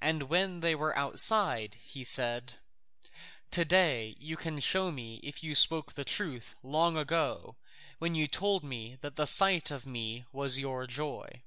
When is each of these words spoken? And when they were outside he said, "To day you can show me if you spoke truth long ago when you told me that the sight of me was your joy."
And 0.00 0.24
when 0.24 0.58
they 0.58 0.74
were 0.74 0.98
outside 0.98 1.74
he 1.78 2.02
said, 2.02 2.54
"To 3.52 3.64
day 3.64 4.16
you 4.18 4.36
can 4.36 4.58
show 4.58 4.90
me 4.90 5.20
if 5.22 5.44
you 5.44 5.54
spoke 5.54 5.94
truth 6.04 6.56
long 6.64 6.96
ago 6.96 7.54
when 8.00 8.16
you 8.16 8.26
told 8.26 8.64
me 8.64 8.98
that 9.02 9.14
the 9.14 9.24
sight 9.24 9.70
of 9.70 9.86
me 9.86 10.24
was 10.32 10.58
your 10.58 10.88
joy." 10.88 11.44